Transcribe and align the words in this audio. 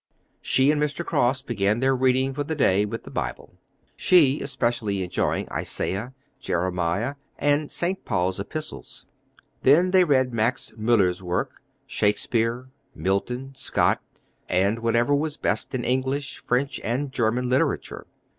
She 0.41 0.71
and 0.71 0.81
Mr. 0.81 1.05
Cross 1.05 1.43
began 1.43 1.79
their 1.79 1.95
reading 1.95 2.33
for 2.33 2.43
the 2.43 2.55
day 2.55 2.85
with 2.85 3.03
the 3.03 3.11
Bible, 3.11 3.53
she 3.95 4.41
especially 4.41 5.03
enjoying 5.03 5.47
Isaiah, 5.51 6.15
Jeremiah, 6.39 7.13
and 7.37 7.69
St. 7.69 8.03
Paul's 8.03 8.39
Epistles. 8.39 9.05
Then 9.61 9.91
they 9.91 10.03
read 10.03 10.33
Max 10.33 10.73
Muller's 10.75 11.21
works, 11.21 11.57
Shakespeare, 11.85 12.71
Milton, 12.95 13.53
Scott, 13.53 14.01
and 14.49 14.79
whatever 14.79 15.13
was 15.13 15.37
best 15.37 15.75
in 15.75 15.83
English, 15.83 16.39
French, 16.39 16.81
and 16.83 17.11
German 17.11 17.47
literature. 17.47 18.07